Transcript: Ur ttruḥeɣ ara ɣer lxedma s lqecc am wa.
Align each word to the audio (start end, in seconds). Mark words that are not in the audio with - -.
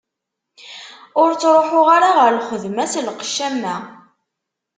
Ur 1.21 1.29
ttruḥeɣ 1.33 1.87
ara 1.95 2.09
ɣer 2.17 2.31
lxedma 2.39 2.85
s 2.91 2.95
lqecc 3.07 3.37
am 3.47 3.55
wa. 3.61 3.75